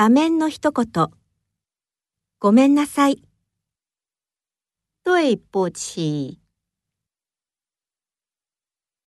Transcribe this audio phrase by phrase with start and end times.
[0.00, 1.08] 画面の一言。
[2.38, 3.22] ごめんなさい。
[5.04, 6.39] 对不起。